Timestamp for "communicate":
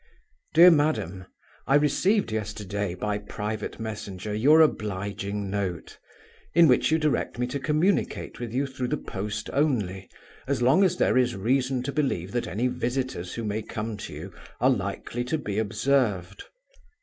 7.59-8.39